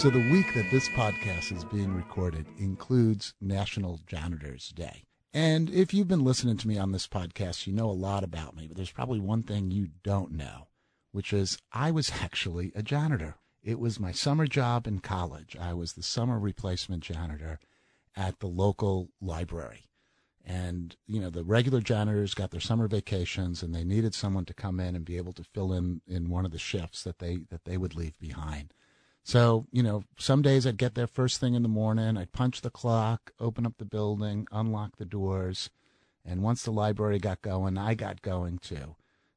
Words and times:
So, 0.00 0.08
the 0.08 0.30
week 0.30 0.54
that 0.54 0.70
this 0.70 0.88
podcast 0.88 1.54
is 1.54 1.62
being 1.62 1.94
recorded 1.94 2.46
includes 2.56 3.34
National 3.38 4.00
Janitors 4.06 4.70
Day. 4.70 5.04
And 5.34 5.68
if 5.68 5.92
you've 5.92 6.08
been 6.08 6.24
listening 6.24 6.56
to 6.56 6.68
me 6.68 6.78
on 6.78 6.92
this 6.92 7.06
podcast, 7.06 7.66
you 7.66 7.74
know 7.74 7.90
a 7.90 7.92
lot 7.92 8.24
about 8.24 8.56
me, 8.56 8.66
but 8.66 8.78
there's 8.78 8.90
probably 8.90 9.20
one 9.20 9.42
thing 9.42 9.70
you 9.70 9.88
don't 10.02 10.32
know, 10.32 10.68
which 11.12 11.34
is 11.34 11.58
I 11.70 11.90
was 11.90 12.12
actually 12.22 12.72
a 12.74 12.82
janitor. 12.82 13.36
It 13.62 13.78
was 13.78 14.00
my 14.00 14.10
summer 14.10 14.46
job 14.46 14.86
in 14.86 15.00
college. 15.00 15.54
I 15.60 15.74
was 15.74 15.92
the 15.92 16.02
summer 16.02 16.38
replacement 16.38 17.02
janitor 17.02 17.60
at 18.16 18.40
the 18.40 18.48
local 18.48 19.10
library. 19.20 19.90
And, 20.42 20.96
you 21.06 21.20
know, 21.20 21.28
the 21.28 21.44
regular 21.44 21.82
janitors 21.82 22.32
got 22.32 22.52
their 22.52 22.60
summer 22.62 22.88
vacations 22.88 23.62
and 23.62 23.74
they 23.74 23.84
needed 23.84 24.14
someone 24.14 24.46
to 24.46 24.54
come 24.54 24.80
in 24.80 24.96
and 24.96 25.04
be 25.04 25.18
able 25.18 25.34
to 25.34 25.44
fill 25.44 25.74
in 25.74 26.00
in 26.08 26.30
one 26.30 26.46
of 26.46 26.52
the 26.52 26.58
shifts 26.58 27.02
that 27.02 27.18
they 27.18 27.40
that 27.50 27.66
they 27.66 27.76
would 27.76 27.94
leave 27.94 28.18
behind. 28.18 28.72
So, 29.22 29.66
you 29.70 29.82
know, 29.82 30.04
some 30.18 30.42
days 30.42 30.66
I'd 30.66 30.78
get 30.78 30.94
there 30.94 31.06
first 31.06 31.40
thing 31.40 31.54
in 31.54 31.62
the 31.62 31.68
morning, 31.68 32.16
I'd 32.16 32.32
punch 32.32 32.62
the 32.62 32.70
clock, 32.70 33.32
open 33.38 33.66
up 33.66 33.74
the 33.78 33.84
building, 33.84 34.46
unlock 34.50 34.96
the 34.96 35.04
doors, 35.04 35.70
and 36.24 36.42
once 36.42 36.62
the 36.62 36.72
library 36.72 37.18
got 37.18 37.42
going, 37.42 37.78
I 37.78 37.94
got 37.94 38.22
going 38.22 38.58
too. 38.58 38.96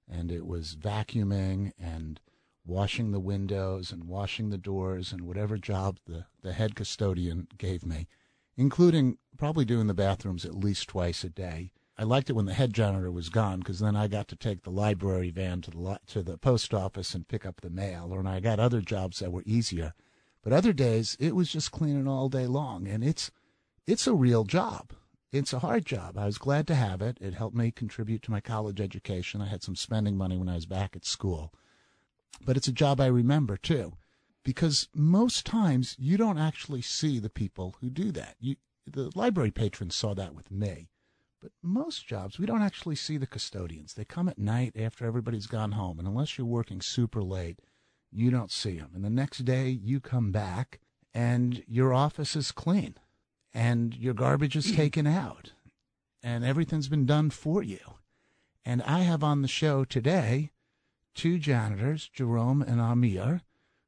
And 0.10 0.32
it 0.32 0.46
was 0.46 0.76
vacuuming 0.76 1.72
and 1.80 2.20
washing 2.66 3.12
the 3.12 3.20
windows 3.20 3.92
and 3.92 4.06
washing 4.06 4.50
the 4.50 4.58
doors 4.58 5.12
and 5.12 5.22
whatever 5.22 5.58
job 5.58 6.00
the, 6.06 6.26
the 6.42 6.54
head 6.54 6.76
custodian 6.76 7.48
gave 7.58 7.86
me, 7.86 8.08
including 8.56 9.18
probably 9.38 9.66
doing 9.66 9.88
the 9.88 9.94
bathrooms 9.94 10.46
at 10.46 10.56
least 10.56 10.88
twice 10.90 11.24
a 11.24 11.30
day. 11.30 11.72
I 11.98 12.04
liked 12.04 12.30
it 12.30 12.34
when 12.34 12.46
the 12.46 12.56
head 12.56 12.74
janitor 12.74 13.12
was 13.12 13.30
gone 13.30 13.60
because 13.60 13.80
then 13.80 13.96
I 13.96 14.08
got 14.08 14.28
to 14.30 14.36
take 14.36 14.64
the 14.64 14.72
library 14.72 15.30
van 15.30 15.62
to 15.62 15.72
the 15.72 15.80
li- 15.80 15.98
to 16.08 16.24
the 16.24 16.38
post 16.38 16.74
office 16.74 17.14
and 17.14 17.28
pick 17.28 17.46
up 17.46 17.62
the 17.62 17.70
mail, 17.70 18.10
or 18.12 18.20
and 18.20 18.28
I 18.28 18.40
got 18.40 18.60
other 18.60 18.82
jobs 18.82 19.20
that 19.20 19.32
were 19.32 19.44
easier. 19.46 19.94
But 20.42 20.54
other 20.54 20.74
days 20.74 21.16
it 21.20 21.36
was 21.36 21.52
just 21.52 21.72
cleaning 21.72 22.08
all 22.08 22.30
day 22.30 22.48
long, 22.48 22.88
and 22.88 23.04
it's 23.04 23.30
it's 23.86 24.08
a 24.08 24.16
real 24.16 24.44
job. 24.44 24.94
It's 25.32 25.54
a 25.54 25.60
hard 25.60 25.86
job. 25.86 26.18
I 26.18 26.26
was 26.26 26.38
glad 26.38 26.68
to 26.68 26.76
have 26.76 27.02
it. 27.02 27.18
It 27.22 27.34
helped 27.34 27.56
me 27.56 27.72
contribute 27.72 28.22
to 28.24 28.32
my 28.32 28.40
college 28.40 28.80
education. 28.80 29.42
I 29.42 29.48
had 29.48 29.64
some 29.64 29.76
spending 29.76 30.16
money 30.18 30.38
when 30.38 30.50
I 30.50 30.56
was 30.56 30.66
back 30.66 30.96
at 30.96 31.06
school. 31.06 31.54
But 32.46 32.58
it's 32.58 32.68
a 32.68 32.74
job 32.74 33.00
I 33.00 33.08
remember 33.08 33.58
too, 33.58 33.94
because 34.44 34.90
most 34.94 35.46
times 35.46 35.96
you 36.00 36.18
don't 36.18 36.38
actually 36.38 36.82
see 36.82 37.20
the 37.20 37.30
people 37.30 37.76
who 37.82 37.90
do 37.90 38.12
that. 38.12 38.36
You, 38.40 38.56
the 38.86 39.12
library 39.16 39.52
patrons 39.52 39.96
saw 39.96 40.14
that 40.14 40.36
with 40.36 40.52
me. 40.52 40.90
But 41.44 41.52
most 41.62 42.08
jobs, 42.08 42.40
we 42.40 42.46
don't 42.46 42.62
actually 42.62 42.96
see 42.96 43.18
the 43.18 43.28
custodians. 43.28 43.96
They 43.96 44.06
come 44.06 44.30
at 44.30 44.40
night 44.40 44.78
after 44.78 45.06
everybody's 45.06 45.46
gone 45.46 45.74
home. 45.74 46.00
And 46.00 46.08
unless 46.08 46.38
you're 46.38 46.48
working 46.48 46.80
super 46.80 47.22
late, 47.22 47.60
you 48.14 48.32
don't 48.32 48.50
see 48.50 48.78
them. 48.78 48.92
And 48.96 49.04
the 49.04 49.10
next 49.10 49.40
day, 49.40 49.68
you 49.68 50.00
come 50.00 50.32
back 50.32 50.80
and 51.14 51.62
your 51.68 51.94
office 51.94 52.38
is 52.38 52.54
clean 52.54 52.96
and 53.54 53.94
your 53.94 54.14
garbage 54.14 54.56
is 54.56 54.68
mm. 54.68 54.78
taken 54.78 55.06
out 55.06 55.52
and 56.24 56.46
everything's 56.46 56.88
been 56.88 57.06
done 57.06 57.30
for 57.30 57.62
you. 57.62 57.96
And 58.64 58.82
I 58.84 59.00
have 59.00 59.22
on 59.22 59.42
the 59.42 59.50
show 59.50 59.84
today 59.84 60.52
two 61.14 61.38
janitors, 61.38 62.10
Jerome 62.14 62.62
and 62.62 62.80
Amir, 62.80 63.42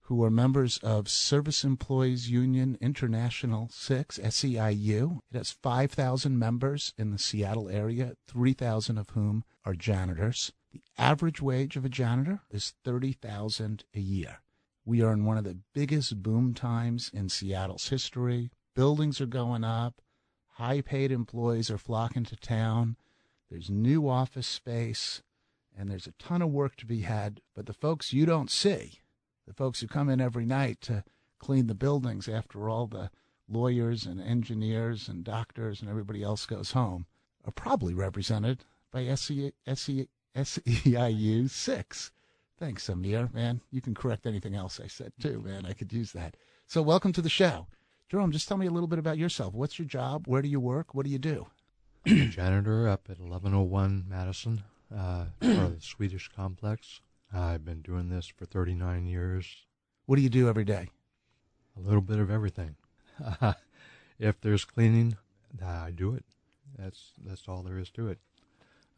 who 0.06 0.24
are 0.24 0.30
members 0.30 0.78
of 0.84 1.10
Service 1.10 1.64
Employees 1.64 2.30
Union 2.30 2.78
International 2.80 3.68
6, 3.72 4.20
SEIU. 4.20 5.20
It 5.32 5.38
has 5.38 5.50
5,000 5.50 6.38
members 6.38 6.94
in 6.96 7.10
the 7.10 7.18
Seattle 7.18 7.70
area, 7.70 8.14
3,000 8.28 9.00
of 9.00 9.10
whom 9.10 9.44
are 9.66 9.74
janitors. 9.74 10.54
The 10.72 10.84
average 11.00 11.42
wage 11.42 11.76
of 11.76 11.86
a 11.86 11.90
janitor 11.90 12.42
is 12.52 12.76
30,000 12.84 13.84
a 13.96 14.00
year. 14.00 14.42
We 14.86 15.02
are 15.02 15.12
in 15.12 15.26
one 15.26 15.40
of 15.40 15.44
the 15.44 15.58
biggest 15.74 16.22
boom 16.22 16.54
times 16.54 17.10
in 17.12 17.30
Seattle's 17.30 17.90
history. 17.90 18.52
Buildings 18.76 19.20
are 19.20 19.26
going 19.26 19.64
up. 19.64 20.04
High-paid 20.58 21.12
employees 21.12 21.72
are 21.72 21.80
flocking 21.80 22.26
to 22.26 22.36
town. 22.36 22.96
There's 23.50 23.72
new 23.72 24.08
office 24.08 24.48
space 24.48 25.24
and 25.76 25.90
there's 25.90 26.08
a 26.08 26.14
ton 26.20 26.44
of 26.44 26.52
work 26.52 26.76
to 26.76 26.86
be 26.86 27.02
had, 27.02 27.42
but 27.56 27.66
the 27.66 27.74
folks 27.74 28.14
you 28.14 28.28
don't 28.28 28.52
see 28.52 29.00
the 29.48 29.54
folks 29.54 29.80
who 29.80 29.88
come 29.88 30.10
in 30.10 30.22
every 30.22 30.46
night 30.46 30.82
to 30.82 31.04
clean 31.40 31.68
the 31.68 31.76
buildings 31.76 32.28
after 32.28 32.70
all 32.70 32.88
the 32.88 33.10
lawyers 33.48 34.06
and 34.06 34.22
engineers 34.22 35.08
and 35.08 35.24
doctors 35.24 35.82
and 35.82 35.90
everybody 35.90 36.24
else 36.24 36.46
goes 36.46 36.72
home 36.72 37.06
are 37.46 37.52
probably 37.52 37.94
represented 37.94 38.66
by 38.92 39.06
SE, 39.06 39.52
SE, 39.68 40.08
SEIU 40.36 41.50
6. 41.50 42.12
Thanks, 42.58 42.90
Amir, 42.90 43.30
man. 43.34 43.62
You 43.70 43.82
can 43.82 43.94
correct 43.94 44.26
anything 44.26 44.56
else 44.56 44.80
I 44.84 44.88
said, 44.88 45.12
too, 45.20 45.42
man. 45.42 45.66
I 45.66 45.74
could 45.74 45.92
use 45.92 46.14
that. 46.14 46.38
So, 46.66 46.82
welcome 46.82 47.12
to 47.14 47.22
the 47.22 47.30
show. 47.30 47.68
Jerome, 48.10 48.32
just 48.32 48.48
tell 48.48 48.58
me 48.58 48.66
a 48.66 48.72
little 48.72 48.88
bit 48.88 49.00
about 49.00 49.18
yourself. 49.18 49.54
What's 49.54 49.78
your 49.78 49.88
job? 49.88 50.28
Where 50.28 50.42
do 50.42 50.48
you 50.48 50.60
work? 50.60 50.96
What 50.96 51.06
do 51.06 51.12
you 51.12 51.20
do? 51.20 51.48
janitor 52.06 52.88
up 52.88 53.10
at 53.10 53.20
1101 53.20 54.06
Madison, 54.08 54.64
uh, 54.96 55.26
of 55.42 55.76
the 55.76 55.82
Swedish 55.82 56.30
complex. 56.30 57.02
I've 57.34 57.66
been 57.66 57.82
doing 57.82 58.10
this 58.10 58.28
for 58.28 58.46
39 58.46 59.06
years. 59.06 59.66
What 60.06 60.16
do 60.18 60.22
you 60.22 60.30
do 60.30 60.48
every 60.48 60.66
day? 60.66 60.90
A 61.78 61.80
little 61.80 62.02
bit 62.02 62.20
of 62.20 62.32
everything. 62.32 62.76
if 64.20 64.40
there's 64.42 64.66
cleaning, 64.66 65.18
I 65.64 65.92
do 65.92 66.14
it. 66.14 66.26
That's 66.78 67.12
that's 67.26 67.48
all 67.48 67.64
there 67.64 67.78
is 67.78 67.90
to 67.92 68.10
it. 68.10 68.20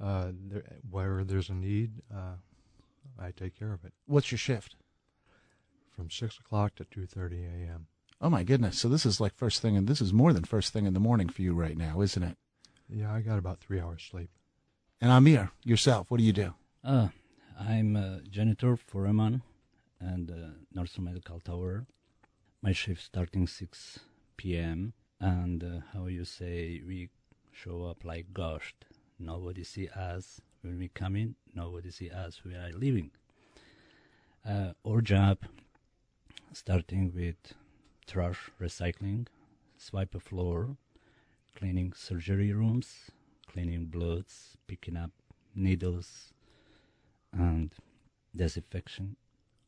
Uh, 0.02 0.32
there, 0.50 0.64
where 0.90 1.24
there's 1.24 1.50
a 1.50 1.54
need, 1.54 2.02
uh, 2.14 2.36
I 3.20 3.32
take 3.32 3.58
care 3.58 3.74
of 3.74 3.84
it. 3.84 3.94
What's 4.06 4.32
your 4.32 4.38
shift? 4.38 4.76
From 5.96 6.12
six 6.12 6.38
o'clock 6.38 6.76
to 6.76 6.86
two 6.86 7.06
thirty 7.06 7.44
a.m. 7.44 7.88
Oh 8.22 8.30
my 8.30 8.44
goodness! 8.44 8.78
So 8.80 8.90
this 8.90 9.06
is 9.06 9.20
like 9.20 9.36
first 9.36 9.62
thing, 9.62 9.76
and 9.76 9.88
this 9.88 10.02
is 10.02 10.14
more 10.14 10.34
than 10.34 10.44
first 10.44 10.74
thing 10.74 10.86
in 10.86 10.94
the 10.94 11.00
morning 11.00 11.30
for 11.30 11.42
you 11.42 11.54
right 11.54 11.78
now, 11.78 12.02
isn't 12.02 12.24
it? 12.24 12.38
Yeah, 12.90 13.14
I 13.14 13.22
got 13.22 13.38
about 13.38 13.60
three 13.60 13.80
hours 13.80 14.08
sleep. 14.10 14.30
And 15.02 15.12
Amir, 15.12 15.52
yourself, 15.64 16.10
what 16.10 16.18
do 16.18 16.24
you 16.24 16.34
do? 16.34 16.54
Uh, 16.84 17.10
I'm 17.60 17.96
a 17.96 18.22
janitor 18.30 18.78
foreman 18.78 19.42
and 20.00 20.30
a 20.30 20.54
nurse 20.72 21.00
medical 21.00 21.40
tower. 21.40 21.88
My 22.62 22.72
shift 22.72 23.02
starting 23.04 23.48
6 23.48 24.00
p.m. 24.38 24.94
and 25.20 25.64
uh, 25.64 25.80
how 25.92 26.06
you 26.06 26.24
say 26.24 26.84
we 26.86 27.10
show 27.52 27.86
up 27.86 28.06
like 28.06 28.32
ghost. 28.32 28.76
Nobody 29.18 29.64
see 29.64 29.88
us 29.90 30.40
when 30.62 30.78
we 30.78 30.90
come 30.90 31.16
in. 31.16 31.36
Nobody 31.56 31.90
see 31.90 32.12
us 32.12 32.42
we 32.46 32.54
are 32.54 32.72
leaving. 32.74 33.10
Uh, 34.48 34.74
our 34.88 35.02
job 35.02 35.40
starting 36.54 37.12
with 37.12 37.54
trash 38.06 38.52
recycling, 38.62 39.26
swipe 39.78 40.14
a 40.14 40.20
floor, 40.20 40.78
cleaning 41.56 41.92
surgery 41.94 42.54
rooms, 42.54 43.10
cleaning 43.52 43.86
bloods, 43.86 44.58
picking 44.68 44.96
up 44.96 45.12
needles, 45.56 46.34
and 47.34 47.74
disinfection 48.36 49.16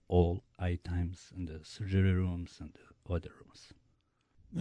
all 0.09 0.43
items 0.57 1.31
in 1.37 1.45
the 1.45 1.59
surgery 1.63 2.11
rooms 2.11 2.57
and 2.59 2.73
the 2.73 3.13
other 3.13 3.31
rooms. 3.45 3.73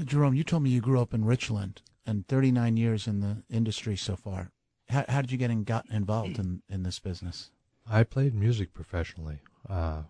Jerome, 0.07 0.35
you 0.35 0.45
told 0.45 0.63
me 0.63 0.71
you 0.71 0.81
grew 0.81 1.01
up 1.01 1.15
in 1.15 1.25
Richland 1.25 1.81
and 2.07 2.27
39 2.29 2.77
years 2.77 3.07
in 3.07 3.21
the 3.21 3.43
industry 3.51 3.97
so 3.97 4.15
far. 4.15 4.53
How, 4.89 5.05
how 5.09 5.21
did 5.23 5.33
you 5.33 5.39
get 5.39 5.51
in, 5.51 5.65
got 5.65 5.87
involved 5.91 6.39
in, 6.39 6.63
in 6.69 6.83
this 6.83 6.99
business? 6.99 7.51
I 7.91 8.05
played 8.05 8.35
music 8.35 8.75
professionally 8.75 9.41
uh, 9.69 10.03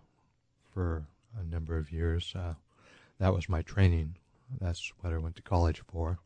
for 0.73 1.05
a 1.39 1.43
number 1.43 1.77
of 1.77 1.91
years. 1.91 2.33
Uh, 2.35 2.55
that 3.19 3.33
was 3.33 3.49
my 3.49 3.61
training. 3.61 4.15
That's 4.59 4.91
what 4.99 5.13
I 5.13 5.17
went 5.17 5.37
to 5.37 5.41
college 5.41 5.81
for. 5.87 6.19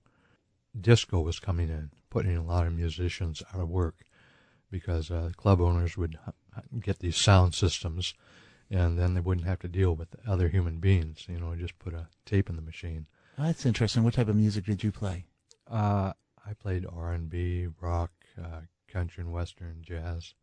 Disco 0.80 1.22
was 1.22 1.40
coming 1.40 1.70
in, 1.70 1.92
putting 2.10 2.36
a 2.36 2.44
lot 2.44 2.66
of 2.66 2.74
musicians 2.74 3.44
out 3.54 3.62
of 3.62 3.70
work 3.70 3.98
because 4.72 5.12
uh, 5.12 5.30
club 5.38 5.62
owners 5.62 5.96
would 5.98 6.18
get 6.80 7.00
these 7.00 7.18
sound 7.18 7.56
systems, 7.56 8.14
and 8.70 8.98
then 8.98 9.14
they 9.14 9.22
wouldn't 9.22 9.48
have 9.48 9.60
to 9.60 9.68
deal 9.68 9.96
with 9.96 10.16
other 10.28 10.50
human 10.50 10.80
beings. 10.80 11.26
You 11.28 11.40
know, 11.40 11.56
just 11.56 11.80
put 11.80 11.94
a 11.94 12.08
tape 12.26 12.50
in 12.50 12.56
the 12.56 12.62
machine. 12.62 13.08
Oh, 13.38 13.44
that's 13.44 13.66
interesting. 13.66 14.04
What 14.04 14.14
type 14.14 14.28
of 14.28 14.36
music 14.36 14.66
did 14.66 14.84
you 14.84 14.92
play? 14.92 15.26
Uh, 15.70 16.14
I 16.46 16.54
played 16.54 16.86
R 16.86 17.14
and 17.14 17.30
B, 17.30 17.68
rock, 17.82 18.12
uh, 18.38 18.62
country 18.88 19.24
and 19.24 19.34
western, 19.34 19.78
jazz. 19.82 20.34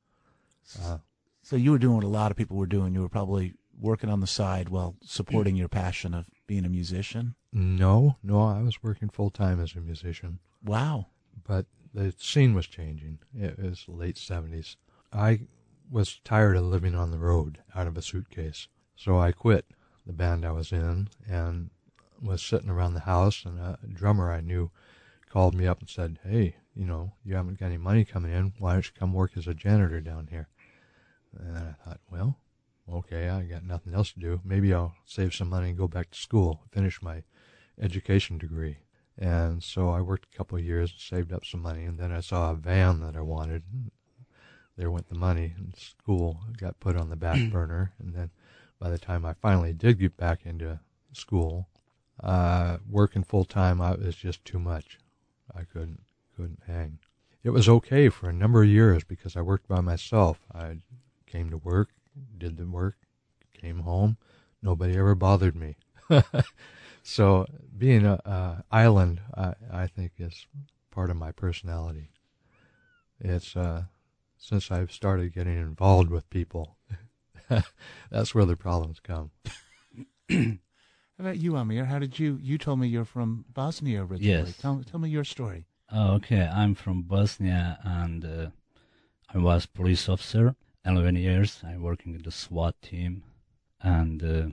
Uh, 0.82 0.98
so 1.42 1.56
you 1.56 1.70
were 1.70 1.78
doing 1.78 1.96
what 1.96 2.04
a 2.04 2.08
lot 2.08 2.30
of 2.30 2.36
people 2.36 2.56
were 2.56 2.66
doing. 2.66 2.94
You 2.94 3.02
were 3.02 3.08
probably 3.08 3.54
working 3.78 4.10
on 4.10 4.20
the 4.20 4.26
side 4.26 4.68
while 4.68 4.96
supporting 5.02 5.56
your 5.56 5.68
passion 5.68 6.14
of 6.14 6.26
being 6.46 6.64
a 6.64 6.68
musician. 6.68 7.34
No, 7.52 8.16
no, 8.22 8.42
I 8.42 8.62
was 8.62 8.82
working 8.82 9.08
full 9.08 9.30
time 9.30 9.60
as 9.60 9.74
a 9.74 9.80
musician. 9.80 10.38
Wow. 10.64 11.06
But 11.46 11.66
the 11.94 12.14
scene 12.18 12.54
was 12.54 12.66
changing. 12.66 13.18
It 13.34 13.58
was 13.58 13.84
late 13.88 14.18
seventies. 14.18 14.76
I 15.12 15.40
was 15.90 16.20
tired 16.24 16.56
of 16.56 16.64
living 16.64 16.94
on 16.94 17.10
the 17.10 17.18
road 17.18 17.58
out 17.74 17.86
of 17.86 17.96
a 17.96 18.02
suitcase. 18.02 18.68
So 18.96 19.18
I 19.18 19.32
quit 19.32 19.66
the 20.06 20.12
band 20.12 20.44
I 20.44 20.52
was 20.52 20.72
in 20.72 21.08
and 21.28 21.70
was 22.22 22.42
sitting 22.42 22.70
around 22.70 22.94
the 22.94 23.00
house 23.00 23.44
and 23.44 23.58
a 23.58 23.78
drummer 23.92 24.30
I 24.30 24.40
knew 24.40 24.70
called 25.28 25.54
me 25.54 25.66
up 25.66 25.80
and 25.80 25.88
said, 25.88 26.18
Hey, 26.24 26.56
you 26.74 26.84
know, 26.84 27.12
you 27.24 27.34
haven't 27.34 27.58
got 27.58 27.66
any 27.66 27.78
money 27.78 28.04
coming 28.04 28.32
in. 28.32 28.52
Why 28.58 28.72
don't 28.72 28.86
you 28.86 28.92
come 28.98 29.12
work 29.12 29.32
as 29.36 29.46
a 29.46 29.54
janitor 29.54 30.00
down 30.00 30.28
here? 30.30 30.48
And 31.38 31.56
I 31.56 31.74
thought, 31.84 32.00
well, 32.10 32.38
okay, 32.92 33.28
I 33.28 33.42
got 33.42 33.64
nothing 33.64 33.94
else 33.94 34.12
to 34.12 34.20
do. 34.20 34.40
Maybe 34.44 34.74
I'll 34.74 34.94
save 35.04 35.34
some 35.34 35.48
money 35.48 35.68
and 35.68 35.78
go 35.78 35.88
back 35.88 36.10
to 36.10 36.18
school, 36.18 36.62
finish 36.72 37.02
my 37.02 37.22
education 37.80 38.38
degree. 38.38 38.78
And 39.18 39.62
so 39.62 39.90
I 39.90 40.00
worked 40.00 40.32
a 40.32 40.36
couple 40.36 40.58
of 40.58 40.64
years, 40.64 40.94
saved 40.96 41.32
up 41.32 41.44
some 41.44 41.60
money, 41.60 41.84
and 41.84 41.98
then 41.98 42.10
I 42.12 42.20
saw 42.20 42.50
a 42.50 42.54
van 42.54 43.00
that 43.00 43.16
I 43.16 43.20
wanted. 43.20 43.62
There 44.80 44.90
went 44.90 45.10
the 45.10 45.14
money, 45.14 45.52
and 45.58 45.76
school 45.76 46.40
got 46.56 46.80
put 46.80 46.96
on 46.96 47.10
the 47.10 47.16
back 47.16 47.50
burner. 47.52 47.92
And 47.98 48.14
then 48.14 48.30
by 48.78 48.88
the 48.88 48.96
time 48.96 49.26
I 49.26 49.34
finally 49.34 49.74
did 49.74 49.98
get 49.98 50.16
back 50.16 50.46
into 50.46 50.80
school, 51.12 51.68
uh, 52.24 52.78
working 52.88 53.22
full 53.22 53.44
time, 53.44 53.82
it 53.82 54.00
was 54.00 54.16
just 54.16 54.42
too 54.42 54.58
much. 54.58 54.98
I 55.54 55.64
couldn't 55.64 56.00
couldn't 56.34 56.62
hang. 56.66 56.98
It 57.44 57.50
was 57.50 57.68
okay 57.68 58.08
for 58.08 58.30
a 58.30 58.32
number 58.32 58.62
of 58.62 58.70
years 58.70 59.04
because 59.04 59.36
I 59.36 59.42
worked 59.42 59.68
by 59.68 59.82
myself. 59.82 60.40
I 60.54 60.78
came 61.26 61.50
to 61.50 61.58
work, 61.58 61.90
did 62.38 62.56
the 62.56 62.64
work, 62.64 62.96
came 63.52 63.80
home. 63.80 64.16
Nobody 64.62 64.96
ever 64.96 65.14
bothered 65.14 65.56
me. 65.56 65.76
so 67.02 67.44
being 67.76 68.06
a, 68.06 68.14
a 68.24 68.64
island, 68.70 69.20
I, 69.36 69.52
I, 69.70 69.86
think 69.88 70.12
is 70.18 70.46
part 70.90 71.10
of 71.10 71.16
my 71.16 71.32
personality. 71.32 72.12
It's 73.20 73.54
uh, 73.54 73.84
since 74.40 74.70
I've 74.70 74.90
started 74.90 75.34
getting 75.34 75.56
involved 75.56 76.10
with 76.10 76.28
people, 76.30 76.76
that's 78.10 78.34
where 78.34 78.46
the 78.46 78.56
problems 78.56 78.98
come. 78.98 79.30
How 80.30 80.56
about 81.18 81.36
you, 81.38 81.56
Amir? 81.56 81.84
How 81.84 81.98
did 81.98 82.18
you? 82.18 82.38
You 82.42 82.56
told 82.56 82.80
me 82.80 82.88
you're 82.88 83.04
from 83.04 83.44
Bosnia 83.52 84.00
originally. 84.00 84.46
Yes. 84.46 84.56
Tell, 84.56 84.82
tell 84.90 84.98
me 84.98 85.10
your 85.10 85.24
story. 85.24 85.66
Oh, 85.92 86.14
okay. 86.14 86.48
I'm 86.50 86.74
from 86.74 87.02
Bosnia, 87.02 87.78
and 87.84 88.24
uh, 88.24 88.46
I 89.32 89.38
was 89.38 89.66
police 89.66 90.08
officer. 90.08 90.56
Eleven 90.86 91.16
years. 91.16 91.60
I'm 91.62 91.82
working 91.82 92.14
in 92.14 92.22
the 92.22 92.30
SWAT 92.30 92.80
team, 92.80 93.22
and 93.82 94.22
uh, 94.24 94.46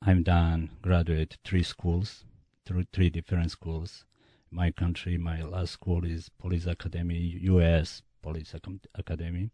I'm 0.00 0.22
done. 0.22 0.70
Graduate 0.80 1.36
three 1.44 1.62
schools, 1.62 2.24
through 2.64 2.86
three 2.94 3.10
different 3.10 3.50
schools. 3.50 4.06
My 4.50 4.70
country, 4.70 5.18
my 5.18 5.42
last 5.42 5.72
school 5.72 6.06
is 6.06 6.30
Police 6.30 6.64
Academy, 6.64 7.38
U.S. 7.42 8.00
Police 8.28 8.54
Academy. 8.94 9.48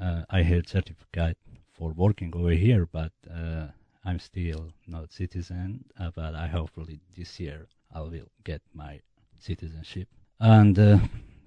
Uh, 0.00 0.22
I 0.30 0.42
had 0.42 0.68
certificate 0.68 1.36
for 1.72 1.90
working 1.90 2.32
over 2.32 2.50
here, 2.50 2.86
but 2.86 3.10
uh, 3.28 3.66
I'm 4.04 4.20
still 4.20 4.72
not 4.86 5.12
citizen. 5.12 5.84
Uh, 5.98 6.12
but 6.14 6.32
I 6.36 6.46
hopefully 6.46 7.00
this 7.16 7.40
year 7.40 7.66
I 7.92 8.02
will 8.02 8.30
get 8.44 8.62
my 8.72 9.00
citizenship. 9.40 10.06
And 10.38 10.78
uh, 10.78 10.98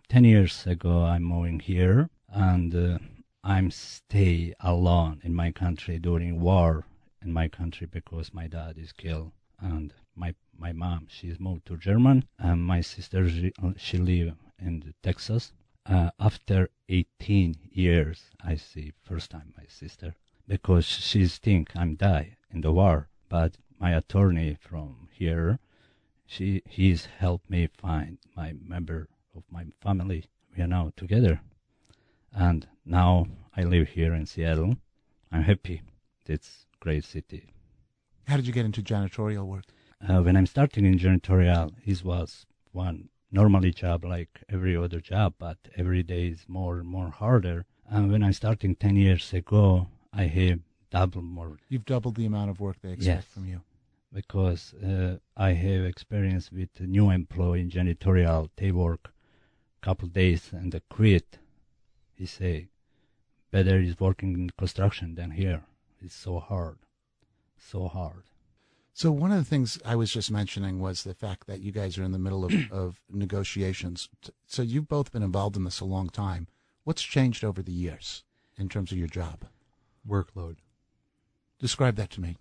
ten 0.09 0.25
years 0.25 0.67
ago, 0.67 1.05
I'm 1.05 1.23
moving 1.23 1.61
here, 1.61 2.09
and 2.27 2.75
uh, 2.75 2.97
I'm 3.45 3.71
stay 3.71 4.53
alone 4.59 5.21
in 5.23 5.33
my 5.33 5.51
country 5.53 5.99
during 5.99 6.41
war 6.41 6.83
in 7.23 7.31
my 7.31 7.47
country 7.47 7.87
because 7.87 8.33
my 8.33 8.47
dad 8.47 8.77
is 8.77 8.91
killed 8.91 9.31
and 9.59 9.93
my 10.15 10.35
my 10.57 10.73
mom 10.73 11.07
she's 11.09 11.39
moved 11.39 11.65
to 11.67 11.77
German 11.77 12.25
and 12.39 12.61
my 12.73 12.81
sister 12.81 13.29
she, 13.29 13.53
she 13.77 13.97
live 13.97 14.33
in 14.59 14.93
Texas. 15.01 15.53
Uh, 15.85 16.11
after 16.19 16.69
18 16.89 17.55
years, 17.71 18.29
I 18.43 18.55
see 18.55 18.93
first 19.03 19.31
time 19.31 19.53
my 19.57 19.65
sister 19.67 20.15
because 20.47 20.85
she's 20.85 21.37
think 21.37 21.71
I'm 21.75 21.95
die 21.95 22.37
in 22.51 22.61
the 22.61 22.71
war. 22.71 23.09
But 23.29 23.57
my 23.79 23.91
attorney 23.91 24.57
from 24.59 25.07
here, 25.11 25.59
she 26.25 26.61
he's 26.67 27.05
helped 27.05 27.49
me 27.49 27.67
find 27.67 28.19
my 28.35 28.53
member 28.53 29.09
of 29.35 29.43
my 29.49 29.65
family. 29.81 30.25
We 30.55 30.63
are 30.63 30.67
now 30.67 30.91
together, 30.95 31.41
and 32.33 32.67
now 32.85 33.27
I 33.55 33.63
live 33.63 33.89
here 33.89 34.13
in 34.13 34.25
Seattle. 34.25 34.75
I'm 35.31 35.43
happy. 35.43 35.81
It's 36.27 36.67
great 36.79 37.05
city. 37.05 37.47
How 38.27 38.35
did 38.37 38.45
you 38.45 38.53
get 38.53 38.65
into 38.65 38.81
janitorial 38.81 39.45
work? 39.45 39.65
Uh, 40.07 40.21
when 40.21 40.35
I'm 40.35 40.45
starting 40.45 40.85
in 40.85 40.99
janitorial, 40.99 41.73
it 41.85 42.03
was 42.03 42.45
one 42.71 43.09
normally 43.31 43.71
job 43.71 44.03
like 44.03 44.43
every 44.49 44.75
other 44.75 44.99
job, 44.99 45.33
but 45.37 45.57
every 45.77 46.03
day 46.03 46.27
is 46.27 46.45
more 46.47 46.79
and 46.79 46.87
more 46.87 47.09
harder. 47.09 47.65
And 47.89 48.11
when 48.11 48.23
I'm 48.23 48.33
starting 48.33 48.75
10 48.75 48.95
years 48.95 49.33
ago, 49.33 49.87
I 50.13 50.23
have 50.23 50.59
double 50.89 51.21
more. 51.21 51.57
You've 51.69 51.85
doubled 51.85 52.15
the 52.15 52.25
amount 52.25 52.49
of 52.49 52.59
work 52.59 52.77
they 52.81 52.91
expect 52.91 53.05
yes, 53.05 53.25
from 53.33 53.47
you. 53.47 53.61
Because 54.13 54.73
uh, 54.75 55.17
I 55.37 55.51
have 55.53 55.85
experience 55.85 56.51
with 56.51 56.69
a 56.79 56.83
new 56.83 57.09
employee 57.09 57.61
in 57.61 57.69
janitorial. 57.69 58.49
They 58.57 58.71
work 58.71 59.11
couple 59.81 60.07
days 60.07 60.49
and 60.53 60.71
they 60.71 60.81
quit. 60.89 61.39
He 62.13 62.25
say, 62.25 62.67
better 63.49 63.79
is 63.79 63.99
working 63.99 64.33
in 64.33 64.49
construction 64.51 65.15
than 65.15 65.31
here. 65.31 65.63
It's 65.99 66.15
so 66.15 66.39
hard, 66.39 66.77
so 67.57 67.87
hard. 67.87 68.23
So 68.93 69.11
one 69.11 69.31
of 69.31 69.37
the 69.37 69.49
things 69.49 69.79
I 69.85 69.95
was 69.95 70.11
just 70.11 70.29
mentioning 70.29 70.79
was 70.79 71.03
the 71.03 71.13
fact 71.13 71.47
that 71.47 71.61
you 71.61 71.71
guys 71.71 71.97
are 71.97 72.03
in 72.03 72.11
the 72.11 72.19
middle 72.19 72.43
of, 72.43 72.53
of 72.71 72.99
negotiations. 73.09 74.09
So 74.47 74.61
you've 74.61 74.89
both 74.89 75.11
been 75.11 75.23
involved 75.23 75.55
in 75.55 75.63
this 75.63 75.79
a 75.79 75.85
long 75.85 76.09
time. 76.09 76.47
What's 76.83 77.01
changed 77.01 77.43
over 77.43 77.61
the 77.61 77.71
years 77.71 78.23
in 78.57 78.69
terms 78.69 78.91
of 78.91 78.97
your 78.97 79.07
job? 79.07 79.45
Workload. 80.07 80.57
Describe 81.59 81.95
that 81.95 82.09
to 82.11 82.21
me. 82.21 82.37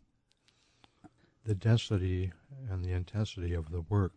The 1.45 1.55
density 1.55 2.33
and 2.71 2.85
the 2.85 2.93
intensity 2.93 3.55
of 3.55 3.71
the 3.71 3.83
work 3.83 4.15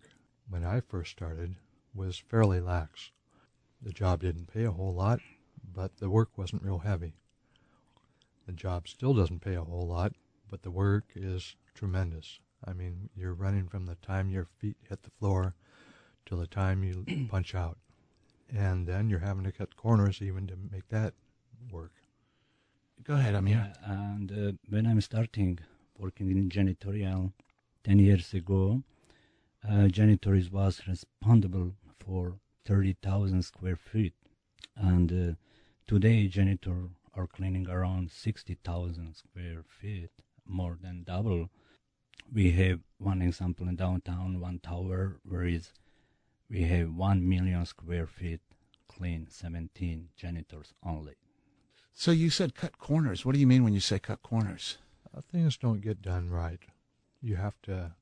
when 0.50 0.66
I 0.66 0.80
first 0.82 1.12
started 1.12 1.56
was 1.94 2.18
fairly 2.18 2.60
lax. 2.60 3.12
The 3.82 3.92
job 3.92 4.22
didn't 4.22 4.52
pay 4.54 4.64
a 4.64 4.72
whole 4.72 4.94
lot, 4.94 5.20
but 5.74 5.98
the 5.98 6.10
work 6.10 6.38
wasn't 6.38 6.64
real 6.64 6.80
heavy. 6.80 7.14
The 8.46 8.54
job 8.54 8.88
still 8.88 9.14
doesn't 9.14 9.42
pay 9.42 9.56
a 9.56 9.64
whole 9.64 9.88
lot, 9.88 10.14
but 10.50 10.64
the 10.64 10.72
work 10.72 11.06
is 11.16 11.56
tremendous. 11.74 12.40
I 12.66 12.74
mean, 12.74 13.10
you're 13.16 13.34
running 13.34 13.68
from 13.68 13.86
the 13.86 13.96
time 13.96 14.30
your 14.30 14.46
feet 14.46 14.78
hit 14.90 15.04
the 15.04 15.12
floor 15.12 15.56
till 16.26 16.38
the 16.38 16.48
time 16.48 16.84
you 16.84 17.06
punch 17.30 17.56
out. 17.56 17.78
And 18.54 18.88
then 18.88 19.10
you're 19.10 19.20
having 19.20 19.44
to 19.46 19.52
cut 19.52 19.76
corners 19.76 20.22
even 20.22 20.48
to 20.48 20.56
make 20.72 20.88
that 20.90 21.14
work. 21.72 21.92
Go 23.04 23.16
ahead, 23.16 23.36
Amir. 23.36 23.56
Yeah, 23.56 23.92
and 23.92 24.32
uh, 24.32 24.52
when 24.70 24.86
I'm 24.88 25.02
starting 25.02 25.60
working 25.98 26.32
in 26.32 26.50
janitorial 26.50 27.34
10 27.84 28.00
years 28.00 28.34
ago, 28.34 28.84
uh, 29.68 29.88
janitors 29.88 30.52
was 30.52 30.82
responsible 30.88 31.74
for 32.00 32.36
30,000 32.66 33.44
square 33.44 33.76
feet. 33.76 34.14
And 34.76 35.12
uh, 35.12 35.36
today, 35.88 36.28
janitor 36.28 36.90
are 37.16 37.28
cleaning 37.28 37.68
around 37.70 38.12
60,000 38.12 39.16
square 39.16 39.64
feet, 39.68 40.10
more 40.46 40.78
than 40.82 41.04
double. 41.04 41.50
We 42.32 42.52
have 42.52 42.80
one 42.98 43.22
example 43.22 43.68
in 43.68 43.76
downtown, 43.76 44.40
one 44.40 44.60
tower, 44.60 45.18
where 45.24 45.44
is 45.44 45.72
we 46.50 46.64
have 46.64 46.94
1 46.94 47.28
million 47.28 47.66
square 47.66 48.08
feet 48.08 48.42
clean, 48.88 49.28
17 49.30 50.10
janitors 50.16 50.74
only. 50.86 51.16
So 51.94 52.12
you 52.12 52.30
said 52.30 52.56
cut 52.56 52.78
corners. 52.78 53.26
What 53.26 53.34
do 53.34 53.40
you 53.40 53.48
mean 53.48 53.64
when 53.64 53.74
you 53.74 53.80
say 53.80 54.00
cut 54.00 54.22
corners? 54.24 54.78
Uh, 55.16 55.22
things 55.32 55.58
don't 55.58 55.82
get 55.82 56.02
done 56.02 56.30
right. 56.30 56.60
You 57.22 57.36
have 57.36 57.56
to 57.64 57.94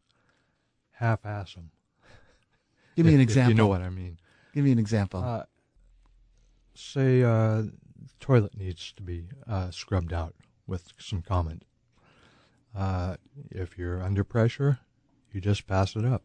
half-ass 0.92 1.56
them. 1.56 1.72
Give 2.96 3.06
me 3.06 3.16
an 3.16 3.22
example. 3.22 3.52
you 3.52 3.58
know 3.58 3.68
what 3.68 3.82
I 3.82 3.90
mean. 3.90 4.18
Give 4.54 4.64
me 4.64 4.72
an 4.72 4.80
example. 4.80 5.24
Uh, 5.24 5.44
say 6.74 7.24
uh, 7.24 7.64
toilet 8.20 8.58
needs 8.58 8.94
to 8.94 9.04
be 9.04 9.26
uh, 9.48 9.72
scrubbed 9.72 10.14
out 10.14 10.36
with 10.68 10.90
some 10.98 11.22
Comet. 11.22 11.64
Uh, 12.76 13.18
if 13.50 13.78
you're 13.78 14.02
under 14.02 14.24
pressure, 14.24 14.80
you 15.32 15.42
just 15.42 15.68
pass 15.68 15.96
it 15.96 16.06
up. 16.06 16.24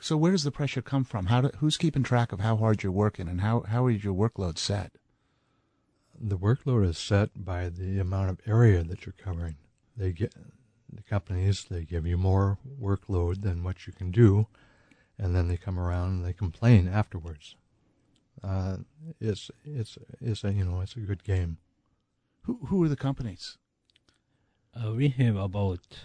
So 0.00 0.16
where 0.16 0.32
does 0.32 0.44
the 0.44 0.50
pressure 0.50 0.82
come 0.82 1.04
from? 1.04 1.26
How 1.26 1.40
do, 1.40 1.50
who's 1.58 1.76
keeping 1.76 2.02
track 2.02 2.32
of 2.32 2.40
how 2.40 2.56
hard 2.56 2.82
you're 2.82 2.92
working, 2.92 3.28
and 3.28 3.40
how 3.40 3.62
how 3.62 3.86
is 3.86 4.04
your 4.04 4.14
workload 4.14 4.58
set? 4.58 4.92
The 6.18 6.38
workload 6.38 6.88
is 6.88 6.98
set 6.98 7.44
by 7.44 7.68
the 7.68 7.98
amount 7.98 8.30
of 8.30 8.40
area 8.46 8.82
that 8.82 9.06
you're 9.06 9.14
covering. 9.16 9.56
They 9.96 10.12
get 10.12 10.34
the 10.92 11.02
companies 11.02 11.66
they 11.68 11.84
give 11.84 12.06
you 12.06 12.16
more 12.16 12.58
workload 12.80 13.42
than 13.42 13.64
what 13.64 13.86
you 13.86 13.92
can 13.92 14.10
do, 14.10 14.46
and 15.18 15.34
then 15.34 15.48
they 15.48 15.56
come 15.56 15.78
around 15.78 16.10
and 16.10 16.24
they 16.24 16.32
complain 16.32 16.88
afterwards. 16.88 17.56
Uh, 18.42 18.78
it's 19.20 19.50
it's 19.64 19.98
it's 20.20 20.44
a 20.44 20.52
you 20.52 20.64
know 20.64 20.80
it's 20.80 20.96
a 20.96 21.00
good 21.00 21.24
game. 21.24 21.58
Who 22.42 22.60
who 22.66 22.84
are 22.84 22.88
the 22.88 22.96
companies? 22.96 23.56
Uh, 24.76 24.92
we 24.92 25.08
have 25.08 25.36
about 25.36 26.00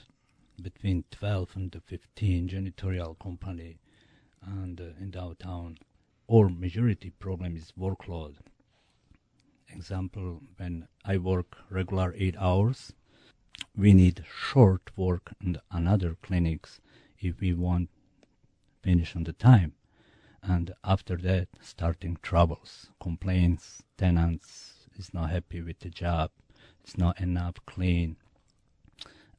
between 0.62 1.04
twelve 1.12 1.50
and 1.56 1.76
fifteen 1.86 2.48
janitorial 2.48 3.20
company, 3.20 3.80
and 4.42 4.80
uh, 4.80 4.86
in 4.98 5.12
downtown, 5.12 5.78
our 6.32 6.48
majority 6.48 7.10
problem 7.10 7.58
is 7.58 7.74
workload. 7.78 8.36
Example: 9.68 10.42
when 10.56 10.88
I 11.04 11.18
work 11.18 11.58
regular 11.70 12.14
eight 12.18 12.38
hours, 12.40 12.94
we 13.76 13.94
need 13.94 14.24
short 14.26 14.90
work 14.96 15.34
and 15.42 15.60
another 15.70 16.16
clinics 16.22 16.80
if 17.20 17.42
we 17.42 17.54
want 17.54 17.90
finish 18.84 19.18
on 19.18 19.26
the 19.26 19.34
time. 19.34 19.74
And 20.42 20.74
after 20.86 21.18
that, 21.18 21.50
starting 21.60 22.18
troubles, 22.22 22.90
complaints, 23.02 23.84
tenants 23.98 24.88
is 24.98 25.14
not 25.14 25.30
happy 25.30 25.62
with 25.62 25.80
the 25.80 25.90
job, 25.90 26.32
it's 26.82 26.98
not 26.98 27.20
enough 27.20 27.56
clean. 27.66 28.16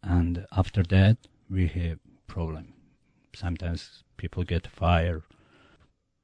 And 0.03 0.47
after 0.57 0.83
that, 0.85 1.19
we 1.49 1.69
have 1.69 1.99
problem. 2.27 2.73
Sometimes 3.35 4.03
people 4.17 4.45
get 4.45 4.67
fired. 4.67 5.23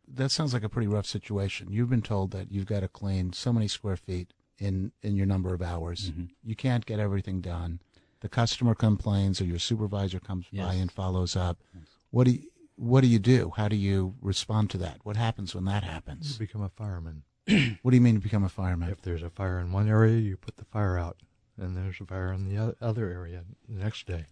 That 0.06 0.30
sounds 0.30 0.52
like 0.54 0.62
a 0.64 0.68
pretty 0.68 0.88
rough 0.88 1.06
situation. 1.06 1.70
You've 1.70 1.90
been 1.90 2.02
told 2.02 2.30
that 2.32 2.50
you've 2.50 2.66
got 2.66 2.80
to 2.80 2.88
clean 2.88 3.32
so 3.32 3.52
many 3.52 3.68
square 3.68 3.96
feet 3.96 4.32
in 4.58 4.92
in 5.02 5.16
your 5.16 5.26
number 5.26 5.54
of 5.54 5.62
hours. 5.62 6.10
Mhm. 6.10 6.30
You 6.42 6.56
can't 6.56 6.86
get 6.86 6.98
everything 6.98 7.40
done. 7.40 7.80
The 8.20 8.28
customer 8.28 8.74
complains, 8.74 9.40
or 9.40 9.44
your 9.44 9.60
supervisor 9.60 10.18
comes 10.18 10.46
by 10.52 10.74
and 10.74 10.90
follows 10.90 11.36
up. 11.36 11.62
Yes. 11.74 11.84
What 12.10 12.24
do 12.24 12.32
you, 12.32 12.50
what 12.74 13.02
do 13.02 13.06
you 13.06 13.20
do? 13.20 13.52
How 13.56 13.68
do 13.68 13.76
you 13.76 14.16
respond 14.20 14.70
to 14.70 14.78
that? 14.78 14.98
What 15.04 15.16
happens 15.16 15.54
when 15.54 15.66
that 15.66 15.84
You 15.84 15.90
happens? 15.90 16.36
become 16.38 16.62
a 16.62 16.68
fireman. 16.70 17.22
What 17.82 17.92
do 17.92 17.96
you 17.96 18.00
mean 18.00 18.14
to 18.16 18.20
become 18.20 18.42
a 18.44 18.48
fireman? 18.48 18.90
If 18.90 19.02
there's 19.02 19.22
a 19.22 19.30
fire 19.30 19.60
in 19.60 19.70
one 19.72 19.88
area, 19.88 20.18
you 20.18 20.36
put 20.36 20.56
the 20.56 20.64
fire 20.64 20.98
out, 20.98 21.18
and 21.58 21.76
there's 21.76 22.00
a 22.00 22.04
fire 22.04 22.32
in 22.32 22.48
the 22.48 22.76
other 22.80 23.10
area 23.10 23.44
the 23.68 23.82
next 23.82 24.06
day. 24.06 24.26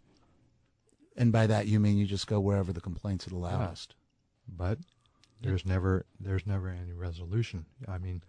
And 1.16 1.32
by 1.32 1.46
that 1.46 1.66
you 1.66 1.80
mean 1.80 1.96
you 1.96 2.06
just 2.06 2.26
go 2.26 2.40
wherever 2.40 2.72
the 2.72 2.80
complaints 2.80 3.26
are 3.26 3.30
the 3.30 3.36
loudest. 3.36 3.94
But 4.48 4.78
there's 5.40 5.66
never 5.66 6.06
there's 6.20 6.46
never 6.46 6.68
any 6.68 6.92
resolution. 6.92 7.66
I 7.88 7.98
mean, 7.98 8.22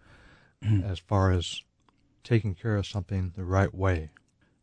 mm-hmm. 0.64 0.84
as 0.84 0.98
far 0.98 1.32
as 1.32 1.62
taking 2.24 2.54
care 2.54 2.76
of 2.76 2.86
something 2.86 3.32
the 3.36 3.44
right 3.44 3.74
way, 3.74 4.10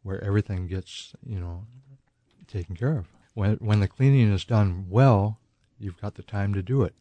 where 0.03 0.23
everything 0.23 0.67
gets 0.67 1.13
you 1.25 1.39
know 1.39 1.65
taken 2.47 2.75
care 2.75 2.97
of. 2.97 3.07
When 3.33 3.55
when 3.55 3.79
the 3.79 3.87
cleaning 3.87 4.31
is 4.31 4.45
done 4.45 4.87
well, 4.89 5.39
you've 5.79 6.01
got 6.01 6.15
the 6.15 6.23
time 6.23 6.53
to 6.53 6.61
do 6.61 6.83
it. 6.83 6.93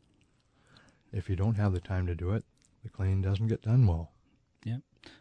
If 1.12 1.28
you 1.28 1.36
don't 1.36 1.56
have 1.56 1.72
the 1.72 1.80
time 1.80 2.06
to 2.06 2.14
do 2.14 2.32
it, 2.32 2.44
the 2.82 2.90
cleaning 2.90 3.22
doesn't 3.22 3.48
get 3.48 3.62
done 3.62 3.86
well. 3.86 4.10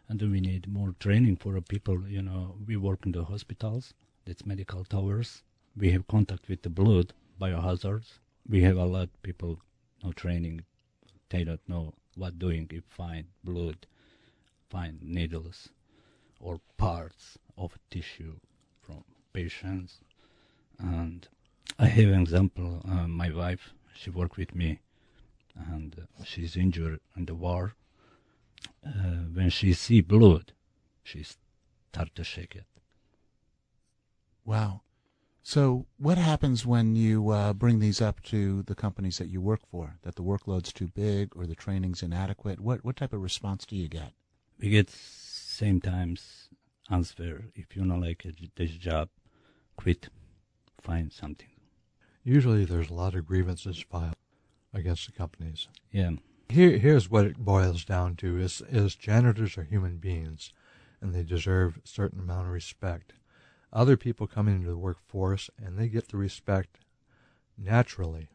And 0.07 0.21
we 0.21 0.39
need 0.39 0.67
more 0.67 0.93
training 0.99 1.37
for 1.37 1.59
people. 1.61 2.07
You 2.07 2.21
know, 2.21 2.55
we 2.65 2.75
work 2.77 3.05
in 3.05 3.11
the 3.11 3.23
hospitals. 3.23 3.93
That's 4.25 4.45
medical 4.45 4.83
towers. 4.83 5.43
We 5.75 5.91
have 5.91 6.07
contact 6.07 6.47
with 6.47 6.61
the 6.61 6.69
blood, 6.69 7.13
biohazards. 7.39 8.19
We 8.47 8.61
have 8.61 8.77
a 8.77 8.85
lot 8.85 9.03
of 9.03 9.23
people 9.23 9.59
no 10.03 10.11
training. 10.11 10.65
They 11.29 11.43
don't 11.43 11.67
know 11.67 11.93
what 12.15 12.37
doing 12.37 12.67
if 12.71 12.83
find 12.85 13.25
blood, 13.43 13.87
find 14.69 15.01
needles, 15.01 15.69
or 16.39 16.59
parts 16.77 17.37
of 17.57 17.77
tissue 17.89 18.35
from 18.81 19.03
patients. 19.31 20.01
And 20.77 21.27
I 21.79 21.87
have 21.87 22.09
an 22.09 22.21
example. 22.21 22.81
Uh, 22.87 23.07
my 23.07 23.31
wife, 23.31 23.73
she 23.95 24.09
worked 24.09 24.37
with 24.37 24.53
me, 24.53 24.79
and 25.55 25.95
uh, 25.99 26.23
she's 26.23 26.55
injured 26.57 26.99
in 27.15 27.25
the 27.25 27.35
war 27.35 27.75
uh, 28.85 29.12
when 29.33 29.49
she 29.49 29.73
see 29.73 30.01
blood, 30.01 30.53
she 31.03 31.23
start 31.23 32.15
to 32.15 32.23
shake 32.23 32.55
it. 32.55 32.65
Wow. 34.45 34.81
So 35.41 35.85
what 35.97 36.17
happens 36.17 36.65
when 36.65 36.95
you 36.95 37.29
uh, 37.29 37.53
bring 37.53 37.79
these 37.79 38.01
up 38.01 38.21
to 38.23 38.63
the 38.63 38.75
companies 38.75 39.17
that 39.17 39.27
you 39.27 39.41
work 39.41 39.59
for? 39.69 39.97
That 40.03 40.15
the 40.15 40.23
workload's 40.23 40.71
too 40.71 40.87
big 40.87 41.35
or 41.35 41.45
the 41.45 41.55
training's 41.55 42.01
inadequate? 42.01 42.61
What 42.61 42.85
what 42.85 42.95
type 42.95 43.13
of 43.13 43.21
response 43.21 43.65
do 43.65 43.75
you 43.75 43.89
get? 43.89 44.13
We 44.59 44.69
get 44.69 44.89
same 44.89 45.81
times 45.81 46.49
answer 46.89 47.45
if 47.55 47.75
you 47.75 47.83
don't 47.83 48.01
like 48.01 48.25
this 48.55 48.71
job, 48.71 49.09
quit, 49.75 50.09
find 50.81 51.11
something. 51.11 51.49
Usually, 52.23 52.63
there's 52.63 52.89
a 52.89 52.93
lot 52.93 53.15
of 53.15 53.25
grievances 53.25 53.83
filed 53.89 54.15
against 54.73 55.05
the 55.05 55.11
companies. 55.11 55.67
Yeah, 55.91 56.11
Here, 56.49 56.77
here's 56.77 57.09
what 57.09 57.25
it 57.25 57.37
boils 57.37 57.83
down 57.83 58.15
to: 58.17 58.37
is 58.37 58.61
is 58.69 58.95
janitors 58.95 59.57
are 59.57 59.63
human 59.63 59.97
beings, 59.97 60.53
and 61.01 61.13
they 61.13 61.23
deserve 61.23 61.77
a 61.77 61.87
certain 61.87 62.19
amount 62.19 62.47
of 62.47 62.53
respect. 62.53 63.13
Other 63.71 63.97
people 63.97 64.27
come 64.27 64.47
into 64.47 64.69
the 64.69 64.77
workforce 64.77 65.49
and 65.57 65.77
they 65.77 65.87
get 65.89 66.09
the 66.09 66.17
respect 66.17 66.79
naturally 67.57 68.29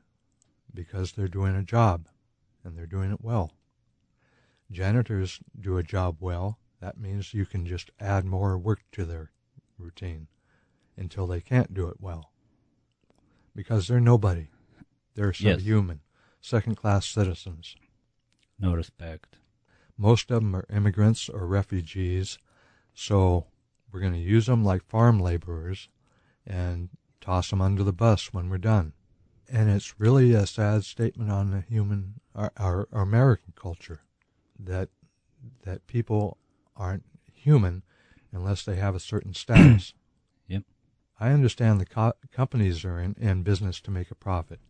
because 0.75 1.13
they're 1.13 1.29
doing 1.29 1.55
a 1.55 1.63
job 1.63 2.09
and 2.65 2.77
they're 2.77 2.87
doing 2.87 3.13
it 3.13 3.21
well. 3.21 3.53
Janitors 4.71 5.41
do 5.59 5.79
a 5.79 5.85
job 5.85 6.17
well. 6.21 6.59
That 6.81 6.99
means 6.99 7.35
you 7.35 7.47
can 7.47 7.67
just 7.67 7.91
add 8.01 8.25
more 8.25 8.59
work 8.59 8.81
to 8.93 9.05
their 9.05 9.31
routine 9.79 10.27
until 10.97 11.27
they 11.29 11.41
can't 11.41 11.73
do 11.73 11.87
it 11.89 12.01
well 12.01 12.33
because 13.55 13.87
they're 13.87 14.01
nobody. 14.01 14.49
They're 15.15 15.33
Yes. 15.33 15.61
subhuman, 15.61 16.01
second 16.41 16.75
class 16.77 17.07
citizens. 17.07 17.77
No 18.59 18.75
respect. 18.75 19.39
Most 19.97 20.31
of 20.31 20.43
them 20.43 20.55
are 20.55 20.67
immigrants 20.71 21.29
or 21.29 21.47
refugees, 21.47 22.39
so 22.95 23.47
we're 23.93 24.01
going 24.01 24.13
to 24.13 24.19
use 24.19 24.47
them 24.47 24.65
like 24.65 24.85
farm 24.85 25.19
laborers 25.21 25.89
and 26.47 26.89
toss 27.21 27.51
them 27.51 27.61
under 27.61 27.83
the 27.83 27.93
bus 27.93 28.33
when 28.33 28.49
we're 28.49 28.59
done. 28.59 28.93
And 29.51 29.71
it's 29.71 29.99
really 29.99 30.35
a 30.35 30.47
sad 30.47 30.85
statement 30.85 31.31
on 31.31 31.51
the 31.51 31.63
human, 31.63 32.21
our, 32.35 32.53
our, 32.57 32.89
our 32.93 33.03
American 33.03 33.55
culture, 33.57 34.01
that 34.59 34.91
that 35.65 35.87
people 35.87 36.37
aren't 36.77 37.05
human 37.33 37.85
unless 38.33 38.65
they 38.65 38.77
have 38.77 38.95
a 38.95 39.01
certain 39.01 39.35
status. 39.35 39.95
Yep. 40.49 40.65
I 41.21 41.31
understand 41.31 41.81
the 41.81 41.87
co- 41.87 42.15
companies 42.33 42.85
are 42.85 43.01
in, 43.01 43.15
in 43.19 43.43
business 43.43 43.81
to 43.83 43.91
make 43.91 44.11
a 44.11 44.17
profit, 44.17 44.61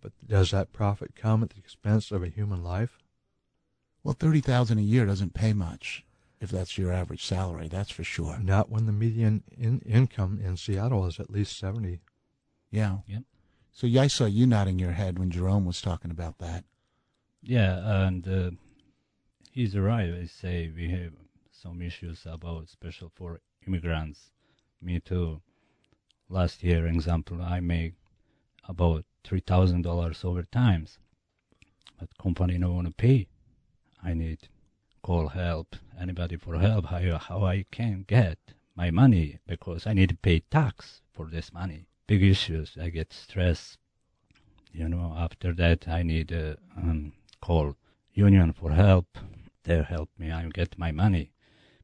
but 0.00 0.12
does 0.26 0.50
that 0.50 0.72
profit 0.72 1.14
come 1.14 1.42
at 1.42 1.50
the 1.50 1.58
expense 1.58 2.10
of 2.10 2.22
a 2.22 2.28
human 2.28 2.62
life? 2.62 2.98
Well, 4.02 4.14
thirty 4.14 4.40
thousand 4.40 4.78
a 4.78 4.82
year 4.82 5.06
doesn't 5.06 5.34
pay 5.34 5.52
much 5.52 6.04
if 6.40 6.50
that's 6.50 6.78
your 6.78 6.92
average 6.92 7.24
salary. 7.24 7.68
That's 7.68 7.90
for 7.90 8.04
sure. 8.04 8.38
Not 8.38 8.70
when 8.70 8.86
the 8.86 8.92
median 8.92 9.42
in, 9.56 9.80
income 9.80 10.40
in 10.42 10.56
Seattle 10.56 11.06
is 11.06 11.18
at 11.18 11.30
least 11.30 11.58
70. 11.58 12.00
Yeah. 12.70 12.98
Yep. 13.06 13.22
So 13.72 13.86
yeah, 13.86 14.02
I 14.02 14.06
saw 14.06 14.26
you 14.26 14.46
nodding 14.46 14.78
your 14.78 14.92
head 14.92 15.18
when 15.18 15.30
Jerome 15.30 15.66
was 15.66 15.80
talking 15.80 16.10
about 16.10 16.38
that. 16.38 16.64
Yeah, 17.42 18.06
and 18.06 18.26
uh, 18.26 18.50
he's 19.52 19.76
right. 19.76 20.12
I 20.12 20.26
say 20.26 20.72
we 20.74 20.90
have 20.90 21.12
some 21.50 21.80
issues 21.80 22.26
about 22.26 22.68
special 22.68 23.10
for 23.14 23.40
immigrants. 23.66 24.30
Me 24.82 25.00
too. 25.00 25.40
Last 26.28 26.62
year, 26.62 26.86
example, 26.86 27.40
I 27.40 27.60
make 27.60 27.94
about 28.68 29.04
three 29.26 29.40
thousand 29.40 29.82
dollars 29.82 30.24
over 30.24 30.44
times, 30.44 30.98
but 31.98 32.08
company 32.16 32.56
no 32.58 32.72
want 32.72 32.86
to 32.86 32.92
pay. 32.92 33.26
I 34.02 34.14
need 34.14 34.48
call 35.02 35.28
help 35.28 35.74
anybody 36.00 36.36
for 36.36 36.56
help. 36.58 36.86
How 36.86 37.18
how 37.18 37.44
I 37.44 37.64
can 37.70 38.04
get 38.06 38.38
my 38.76 38.90
money 38.90 39.38
because 39.46 39.86
I 39.86 39.94
need 39.94 40.10
to 40.10 40.16
pay 40.16 40.40
tax 40.50 41.00
for 41.12 41.26
this 41.26 41.52
money. 41.52 41.86
Big 42.06 42.22
issues. 42.22 42.76
I 42.80 42.90
get 42.90 43.12
stressed. 43.12 43.78
You 44.72 44.88
know. 44.88 45.14
After 45.16 45.52
that, 45.54 45.88
I 45.88 46.02
need 46.02 46.32
uh, 46.32 46.54
um, 46.76 47.12
call 47.40 47.74
union 48.12 48.52
for 48.52 48.70
help. 48.72 49.18
They 49.64 49.82
help 49.82 50.10
me. 50.18 50.30
I 50.30 50.44
get 50.48 50.78
my 50.78 50.92
money. 50.92 51.32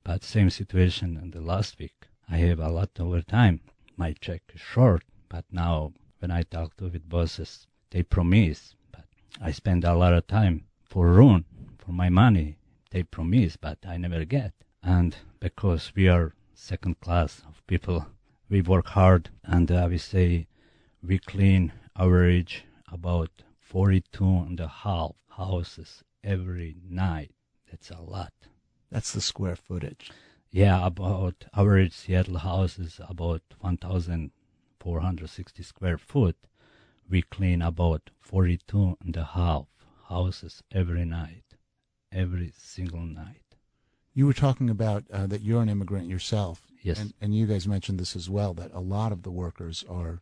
But 0.05 0.23
same 0.23 0.51
situation 0.51 1.19
in 1.23 1.31
the 1.31 1.41
last 1.41 1.79
week. 1.79 2.07
I 2.31 2.37
have 2.37 2.61
a 2.61 2.69
lot 2.69 2.91
overtime. 3.01 3.61
My 3.97 4.13
check 4.21 4.43
is 4.55 4.61
short. 4.61 5.03
But 5.29 5.45
now 5.51 5.93
when 6.23 6.31
I 6.31 6.45
talk 6.45 6.77
to 6.77 6.85
with 6.85 7.09
bosses, 7.09 7.67
they 7.91 8.05
promise. 8.05 8.77
But 8.93 9.07
I 9.41 9.51
spend 9.51 9.85
a 9.85 9.95
lot 9.95 10.15
of 10.15 10.29
time 10.29 10.67
for 10.85 11.09
run 11.09 11.45
for 11.79 11.91
my 11.91 12.09
money. 12.09 12.59
They 12.93 13.03
promise, 13.03 13.57
but 13.57 13.79
I 13.87 13.97
never 13.97 14.25
get. 14.25 14.53
And 14.85 15.17
because 15.41 15.93
we 15.97 16.07
are 16.07 16.35
second 16.55 17.01
class 17.01 17.43
of 17.49 17.67
people, 17.67 18.07
we 18.49 18.63
work 18.63 18.87
hard, 18.87 19.31
and 19.43 19.69
we 19.91 19.99
say 19.99 20.47
we 21.03 21.19
clean 21.19 21.73
average 21.97 22.65
about 22.93 23.43
42 23.59 24.25
and 24.25 24.61
a 24.61 24.69
half 24.69 25.13
houses 25.31 26.05
every 26.23 26.77
night. 26.89 27.33
That's 27.69 27.91
a 27.91 28.01
lot. 28.01 28.33
That's 28.93 29.13
the 29.13 29.21
square 29.21 29.57
footage. 29.57 30.13
Yeah, 30.53 30.87
about 30.87 31.47
average 31.53 31.95
Seattle 31.95 32.39
house 32.39 32.79
is 32.79 33.01
about 33.09 33.43
1,460 34.85 35.63
square 35.63 35.99
foot. 35.99 36.37
We 37.09 37.23
clean 37.23 37.63
about 37.63 38.11
42 38.21 38.97
and 39.05 39.17
a 39.17 39.25
half 39.25 39.67
houses 40.09 40.63
every 40.73 41.05
night, 41.05 41.45
every 42.11 42.53
single 42.57 43.01
night. 43.03 43.57
You 44.15 44.27
were 44.27 44.33
talking 44.33 44.69
about 44.69 45.05
uh, 45.13 45.27
that 45.29 45.43
you're 45.43 45.63
an 45.63 45.69
immigrant 45.69 46.09
yourself. 46.09 46.63
Yes. 46.83 46.99
And, 46.99 47.15
and 47.21 47.35
you 47.35 47.47
guys 47.47 47.69
mentioned 47.69 47.99
this 48.01 48.17
as 48.17 48.29
well, 48.29 48.55
that 48.55 48.73
a 48.75 48.81
lot 48.81 49.13
of 49.13 49.23
the 49.23 49.31
workers 49.31 49.85
are 49.89 50.21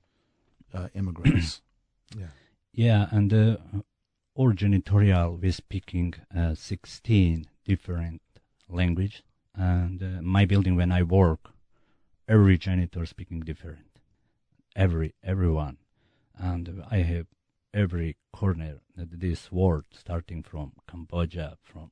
uh, 0.72 0.88
immigrants. 0.94 1.62
Yeah. 2.18 2.26
Yeah, 2.72 3.06
and 3.12 3.32
uh, 3.32 3.56
our 4.36 4.52
janitorial 4.52 5.40
we're 5.40 5.52
speaking 5.52 6.14
uh, 6.36 6.56
16 6.56 7.46
different 7.64 8.20
language. 8.68 9.22
And 9.54 10.02
uh, 10.02 10.22
my 10.22 10.44
building 10.44 10.74
when 10.74 10.90
I 10.90 11.04
work, 11.04 11.50
every 12.28 12.58
janitor 12.58 13.06
speaking 13.06 13.40
different. 13.40 13.89
Every 14.80 15.12
everyone, 15.22 15.76
and 16.38 16.82
I 16.90 17.02
have 17.02 17.26
every 17.74 18.16
corner 18.32 18.80
that 18.96 19.20
this 19.20 19.52
world 19.52 19.84
starting 19.92 20.42
from 20.42 20.72
Cambodia, 20.88 21.58
from 21.62 21.90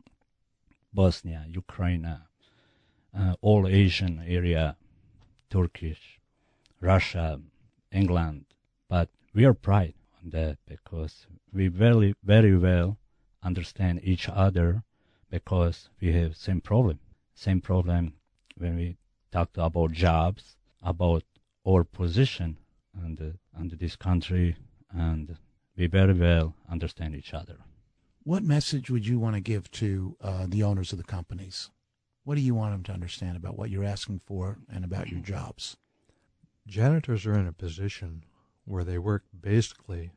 Bosnia, 0.91 1.45
Ukraine, 1.47 2.07
uh, 2.07 3.35
all 3.43 3.69
Asian 3.69 4.25
area, 4.27 4.79
Turkish, 5.51 6.19
Russia, 6.81 7.43
England, 7.93 8.47
but 8.89 9.11
we 9.35 9.45
are 9.45 9.53
proud 9.53 9.93
on 10.23 10.31
that 10.31 10.57
because 10.67 11.27
we 11.53 11.69
very, 11.69 12.15
very 12.25 12.57
well 12.57 12.97
understand 13.43 14.01
each 14.03 14.31
other 14.31 14.83
because 15.29 15.91
we 16.01 16.13
have 16.13 16.39
same 16.39 16.63
problem. 16.63 17.01
Same 17.35 17.61
problem 17.61 18.15
when 18.57 18.77
we 18.77 18.97
talk 19.31 19.51
about 19.59 19.93
jobs, 19.93 20.57
about 20.83 21.25
our 21.67 21.85
position 21.85 22.57
and 23.05 23.39
under 23.59 23.77
this 23.77 23.97
country, 23.97 24.57
and 24.93 25.37
we 25.77 25.87
very 25.87 26.15
well 26.15 26.55
understand 26.71 27.15
each 27.15 27.35
other. 27.35 27.57
What 28.25 28.43
message 28.43 28.91
would 28.91 29.07
you 29.07 29.19
want 29.19 29.37
to 29.37 29.41
give 29.41 29.71
to 29.73 30.17
uh, 30.21 30.47
the 30.49 30.63
owners 30.63 30.93
of 30.93 30.99
the 30.99 31.05
companies? 31.05 31.71
What 32.25 32.35
do 32.35 32.43
you 32.43 32.55
want 32.55 32.75
them 32.75 32.83
to 32.85 32.93
understand 32.93 33.37
about 33.37 33.57
what 33.57 33.71
you're 33.71 33.85
asking 33.85 34.21
for 34.27 34.59
and 34.71 34.85
about 34.85 35.09
your 35.09 35.21
jobs? 35.21 35.77
Janitors 36.67 37.25
are 37.25 37.39
in 37.39 37.47
a 37.47 37.53
position 37.53 38.25
where 38.67 38.85
they 38.85 38.99
work 38.99 39.25
basically 39.41 40.11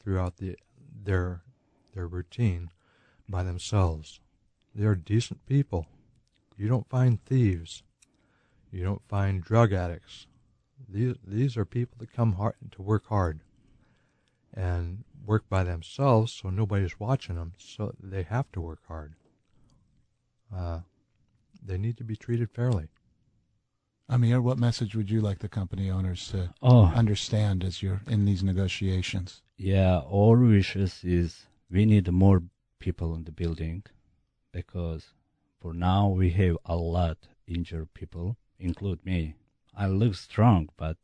throughout 0.00 0.36
the 0.36 0.56
their 1.04 1.42
their 1.94 2.06
routine 2.06 2.70
by 3.28 3.42
themselves. 3.42 4.20
They 4.74 4.84
are 4.84 4.94
decent 4.94 5.44
people. 5.46 5.86
You 6.56 6.68
don't 6.68 6.88
find 6.88 7.22
thieves. 7.24 7.82
You 8.70 8.84
don't 8.84 9.02
find 9.08 9.42
drug 9.42 9.72
addicts. 9.72 10.26
These 10.92 11.16
these 11.26 11.56
are 11.56 11.64
people 11.64 11.96
that 12.00 12.12
come 12.12 12.34
hard 12.34 12.54
to 12.72 12.82
work 12.82 13.06
hard 13.06 13.40
and 14.52 15.04
work 15.24 15.48
by 15.48 15.64
themselves, 15.64 16.32
so 16.32 16.50
nobody's 16.50 17.00
watching 17.00 17.36
them. 17.36 17.54
So 17.56 17.94
they 17.98 18.22
have 18.24 18.50
to 18.52 18.60
work 18.60 18.80
hard. 18.86 19.14
Uh, 20.54 20.80
they 21.64 21.78
need 21.78 21.96
to 21.96 22.04
be 22.04 22.16
treated 22.16 22.50
fairly. 22.50 22.88
Amir, 24.08 24.42
what 24.42 24.58
message 24.58 24.94
would 24.94 25.10
you 25.10 25.22
like 25.22 25.38
the 25.38 25.48
company 25.48 25.90
owners 25.90 26.28
to 26.28 26.52
Oh, 26.60 26.86
understand 26.86 27.64
as 27.64 27.82
you're 27.82 28.02
in 28.06 28.26
these 28.26 28.42
negotiations? 28.42 29.40
yeah, 29.56 30.00
our 30.00 30.36
wishes 30.38 31.02
is 31.04 31.46
we 31.70 31.86
need 31.86 32.10
more 32.12 32.42
people 32.78 33.14
in 33.14 33.24
the 33.24 33.32
building 33.32 33.84
because 34.52 35.14
for 35.60 35.72
now 35.72 36.08
we 36.08 36.30
have 36.30 36.58
a 36.66 36.76
lot 36.76 37.16
injured 37.46 37.94
people, 37.94 38.36
include 38.58 39.06
me. 39.06 39.36
I 39.76 39.86
look 39.86 40.14
strong, 40.14 40.68
but 40.76 40.96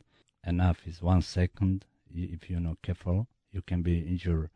enough 0.47 0.87
is 0.87 1.03
one 1.03 1.23
second. 1.23 1.87
If 2.15 2.51
you're 2.51 2.61
not 2.61 2.83
careful, 2.83 3.29
you 3.51 3.63
can 3.63 3.83
be 3.83 4.01
injured. 4.01 4.51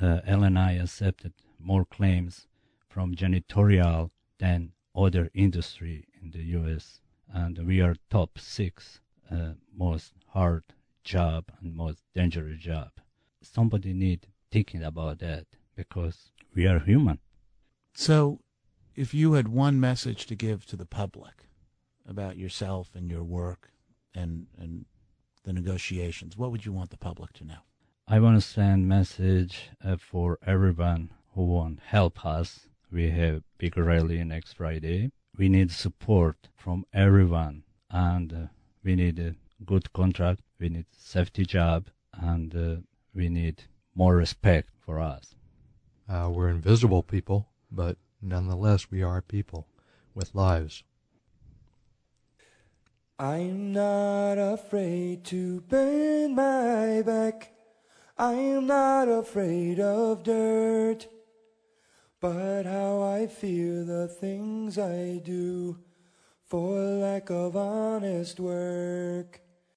Uh, 0.00 0.20
L&I 0.26 0.72
accepted 0.72 1.32
more 1.58 1.84
claims 1.84 2.46
from 2.88 3.14
janitorial 3.14 4.10
than 4.38 4.72
other 4.94 5.30
industry 5.34 6.06
in 6.22 6.30
the 6.30 6.42
U.S. 6.58 7.00
and 7.32 7.66
we 7.66 7.80
are 7.80 7.96
top 8.10 8.38
six 8.38 9.00
uh, 9.30 9.52
most 9.74 10.14
hard 10.28 10.64
job 11.04 11.46
and 11.60 11.74
most 11.74 12.02
dangerous 12.14 12.58
job. 12.58 12.90
Somebody 13.42 13.92
need 13.92 14.26
thinking 14.50 14.82
about 14.82 15.18
that 15.20 15.46
because 15.74 16.30
we 16.54 16.66
are 16.66 16.78
human. 16.78 17.18
So, 17.94 18.40
if 18.94 19.12
you 19.12 19.34
had 19.34 19.48
one 19.48 19.78
message 19.78 20.26
to 20.26 20.34
give 20.34 20.66
to 20.66 20.76
the 20.76 20.86
public 20.86 21.45
about 22.08 22.36
yourself 22.36 22.90
and 22.94 23.10
your 23.10 23.24
work 23.24 23.70
and 24.14 24.46
and 24.58 24.86
the 25.44 25.52
negotiations, 25.52 26.36
what 26.36 26.50
would 26.50 26.66
you 26.66 26.72
want 26.72 26.90
the 26.90 26.96
public 26.96 27.32
to 27.34 27.44
know? 27.44 27.62
I 28.08 28.20
want 28.20 28.36
to 28.36 28.46
send 28.46 28.88
message 28.88 29.70
uh, 29.84 29.96
for 29.96 30.38
everyone 30.44 31.10
who 31.34 31.46
want 31.46 31.80
help 31.80 32.24
us. 32.26 32.68
We 32.90 33.10
have 33.10 33.42
big 33.58 33.76
rally 33.76 34.22
next 34.24 34.54
Friday. 34.54 35.10
We 35.38 35.48
need 35.48 35.70
support 35.70 36.48
from 36.56 36.84
everyone, 36.92 37.64
and 37.90 38.32
uh, 38.32 38.46
we 38.82 38.96
need 38.96 39.18
a 39.18 39.34
good 39.64 39.92
contract. 39.92 40.40
We 40.58 40.68
need 40.68 40.86
safety 40.96 41.44
job, 41.44 41.88
and 42.12 42.54
uh, 42.54 42.76
we 43.14 43.28
need 43.28 43.64
more 43.94 44.16
respect 44.16 44.70
for 44.80 45.00
us. 45.00 45.34
Uh, 46.08 46.30
we're 46.32 46.48
invisible 46.48 47.02
people, 47.02 47.48
but 47.70 47.98
nonetheless, 48.22 48.90
we 48.90 49.02
are 49.02 49.20
people 49.20 49.66
with 50.14 50.34
lives. 50.34 50.84
I'm 53.18 53.72
not 53.72 54.34
afraid 54.34 55.24
to 55.26 55.62
bend 55.62 56.36
my 56.36 57.00
back. 57.00 57.50
I 58.18 58.34
am 58.34 58.66
not 58.66 59.08
afraid 59.08 59.80
of 59.80 60.22
dirt. 60.22 61.06
But 62.20 62.66
how 62.66 63.00
I 63.00 63.26
fear 63.26 63.84
the 63.84 64.06
things 64.06 64.78
I 64.78 65.22
do 65.24 65.78
for 66.44 66.78
lack 66.78 67.30
of 67.30 67.56
honest 67.56 68.38
work. 68.38 69.40